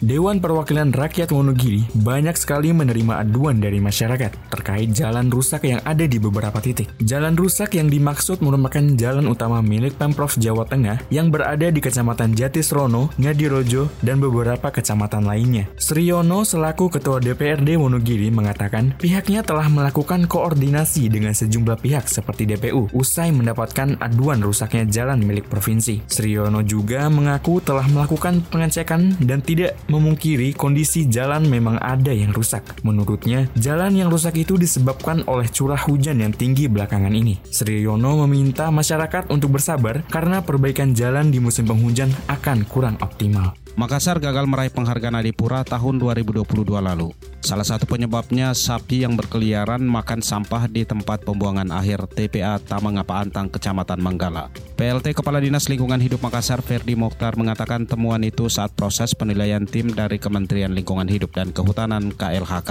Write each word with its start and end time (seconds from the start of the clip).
Dewan 0.00 0.40
Perwakilan 0.40 0.96
Rakyat 0.96 1.28
Wonogiri 1.28 1.84
banyak 1.92 2.32
sekali 2.32 2.72
menerima 2.72 3.20
aduan 3.20 3.60
dari 3.60 3.84
masyarakat 3.84 4.32
terkait 4.48 4.96
jalan 4.96 5.28
rusak 5.28 5.68
yang 5.68 5.84
ada 5.84 6.08
di 6.08 6.16
beberapa 6.16 6.56
titik. 6.56 6.88
Jalan 7.04 7.36
rusak 7.36 7.76
yang 7.76 7.92
dimaksud 7.92 8.40
merupakan 8.40 8.80
jalan 8.96 9.28
utama 9.28 9.60
milik 9.60 10.00
Pemprov 10.00 10.32
Jawa 10.40 10.64
Tengah 10.64 11.04
yang 11.12 11.28
berada 11.28 11.68
di 11.68 11.84
Kecamatan 11.84 12.32
Jatisrono, 12.32 13.12
Ngadirojo, 13.20 13.92
dan 14.00 14.24
beberapa 14.24 14.72
kecamatan 14.72 15.28
lainnya. 15.28 15.68
Sriyono 15.76 16.48
selaku 16.48 16.96
Ketua 16.96 17.20
DPRD 17.20 17.76
Wonogiri 17.76 18.32
mengatakan 18.32 18.96
pihaknya 18.96 19.44
telah 19.44 19.68
melakukan 19.68 20.24
koordinasi 20.24 21.12
dengan 21.12 21.36
sejumlah 21.36 21.76
pihak 21.76 22.08
seperti 22.08 22.48
DPU 22.48 22.88
usai 22.96 23.36
mendapatkan 23.36 24.00
aduan 24.00 24.40
rusaknya 24.40 24.88
jalan 24.88 25.20
milik 25.20 25.44
provinsi. 25.52 26.00
Sriyono 26.08 26.64
juga 26.64 27.04
mengaku 27.12 27.60
telah 27.60 27.84
melakukan 27.84 28.40
pengecekan 28.48 29.20
dan 29.20 29.44
tidak 29.44 29.76
memungkiri 29.90 30.54
kondisi 30.54 31.10
jalan 31.10 31.50
memang 31.50 31.76
ada 31.82 32.14
yang 32.14 32.30
rusak. 32.30 32.62
Menurutnya, 32.86 33.50
jalan 33.58 33.98
yang 33.98 34.08
rusak 34.08 34.38
itu 34.38 34.54
disebabkan 34.54 35.26
oleh 35.26 35.50
curah 35.50 35.82
hujan 35.82 36.22
yang 36.22 36.30
tinggi 36.30 36.70
belakangan 36.70 37.10
ini. 37.10 37.42
Sri 37.50 37.82
Yono 37.82 38.22
meminta 38.24 38.70
masyarakat 38.70 39.28
untuk 39.34 39.58
bersabar 39.58 40.06
karena 40.06 40.40
perbaikan 40.46 40.94
jalan 40.94 41.34
di 41.34 41.42
musim 41.42 41.66
penghujan 41.66 42.14
akan 42.30 42.62
kurang 42.70 42.96
optimal. 43.02 43.58
Makassar 43.74 44.18
gagal 44.18 44.46
meraih 44.46 44.70
penghargaan 44.70 45.18
Adipura 45.18 45.66
tahun 45.66 45.98
2022 45.98 46.46
lalu. 46.78 47.10
Salah 47.40 47.64
satu 47.64 47.88
penyebabnya 47.88 48.52
sapi 48.52 49.00
yang 49.00 49.16
berkeliaran 49.16 49.80
makan 49.80 50.20
sampah 50.20 50.68
di 50.68 50.84
tempat 50.84 51.24
pembuangan 51.24 51.72
akhir 51.72 52.12
TPA 52.12 52.60
Tamangapa 52.60 53.24
Antang, 53.24 53.48
Kecamatan 53.48 53.96
Manggala. 53.96 54.52
PLT 54.76 55.16
Kepala 55.16 55.40
Dinas 55.40 55.64
Lingkungan 55.72 56.04
Hidup 56.04 56.20
Makassar 56.20 56.60
Ferdi 56.60 56.92
Mokhtar 56.92 57.40
mengatakan 57.40 57.88
temuan 57.88 58.20
itu 58.22 58.52
saat 58.52 58.76
proses 58.76 59.16
penilaian 59.16 59.64
tim 59.64 59.88
dari 59.88 60.20
Kementerian 60.20 60.76
Lingkungan 60.76 61.08
Hidup 61.08 61.32
dan 61.32 61.48
Kehutanan 61.50 62.12
KLHK. 62.12 62.70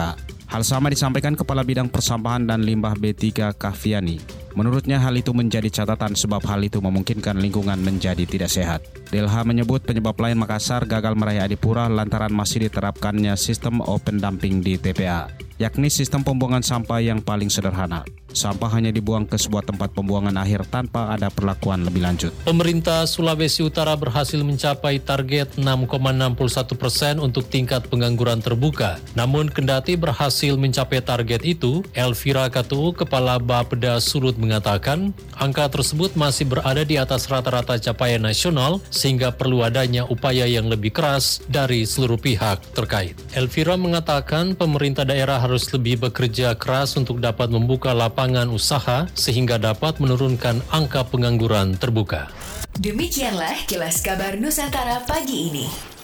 Hal 0.49 0.61
sama 0.61 0.93
disampaikan 0.93 1.33
Kepala 1.33 1.65
Bidang 1.65 1.89
Persampahan 1.89 2.45
dan 2.45 2.61
Limbah 2.61 2.93
B3 2.93 3.57
Kaviani. 3.57 4.38
Menurutnya 4.57 4.97
hal 5.01 5.13
itu 5.17 5.29
menjadi 5.35 5.69
catatan 5.69 6.17
sebab 6.17 6.41
hal 6.49 6.61
itu 6.65 6.81
memungkinkan 6.81 7.37
lingkungan 7.37 7.77
menjadi 7.81 8.25
tidak 8.25 8.49
sehat. 8.49 8.81
Delha 9.09 9.41
menyebut 9.45 9.85
penyebab 9.85 10.17
lain 10.17 10.37
Makassar 10.37 10.85
gagal 10.89 11.13
meraih 11.13 11.45
Adipura 11.45 11.85
lantaran 11.89 12.33
masih 12.33 12.69
diterapkannya 12.69 13.33
sistem 13.37 13.81
open 13.85 14.17
dumping 14.17 14.61
di 14.61 14.77
TPA, 14.77 15.29
yakni 15.59 15.91
sistem 15.91 16.23
pembuangan 16.23 16.63
sampah 16.63 17.03
yang 17.03 17.19
paling 17.19 17.51
sederhana 17.51 18.07
sampah 18.33 18.69
hanya 18.77 18.93
dibuang 18.93 19.25
ke 19.25 19.37
sebuah 19.37 19.65
tempat 19.65 19.93
pembuangan 19.93 20.35
akhir 20.37 20.69
tanpa 20.69 21.13
ada 21.13 21.33
perlakuan 21.33 21.85
lebih 21.85 22.05
lanjut. 22.05 22.31
Pemerintah 22.45 23.05
Sulawesi 23.09 23.65
Utara 23.65 23.93
berhasil 23.97 24.39
mencapai 24.41 25.01
target 25.01 25.57
6,61 25.57 26.77
persen 26.77 27.15
untuk 27.17 27.47
tingkat 27.49 27.85
pengangguran 27.89 28.41
terbuka. 28.41 29.01
Namun 29.17 29.49
kendati 29.49 29.97
berhasil 29.97 30.55
mencapai 30.55 31.01
target 31.01 31.41
itu, 31.45 31.81
Elvira 31.97 32.47
Katu, 32.49 32.93
Kepala 32.93 33.41
Bapeda 33.41 33.97
Sulut 34.01 34.37
mengatakan, 34.37 35.11
angka 35.37 35.69
tersebut 35.71 36.13
masih 36.13 36.49
berada 36.49 36.83
di 36.85 36.99
atas 36.99 37.27
rata-rata 37.27 37.79
capaian 37.79 38.21
nasional 38.21 38.81
sehingga 38.93 39.33
perlu 39.33 39.65
adanya 39.65 40.05
upaya 40.07 40.45
yang 40.45 40.69
lebih 40.69 40.93
keras 40.93 41.41
dari 41.49 41.83
seluruh 41.83 42.19
pihak 42.19 42.61
terkait. 42.75 43.17
Elvira 43.33 43.75
mengatakan 43.79 44.53
pemerintah 44.53 45.03
daerah 45.03 45.41
harus 45.49 45.65
lebih 45.73 46.05
bekerja 46.05 46.53
keras 46.53 46.93
untuk 46.93 47.17
dapat 47.17 47.49
membuka 47.49 47.89
lapangan 47.89 48.45
usaha 48.53 49.09
sehingga 49.17 49.57
dapat 49.57 49.97
menurunkan 49.97 50.61
angka 50.69 51.09
pengangguran 51.09 51.73
terbuka. 51.73 52.29
Demikianlah 52.77 53.65
kilas 53.65 54.05
kabar 54.05 54.37
Nusantara 54.37 55.01
pagi 55.09 55.49
ini. 55.49 55.98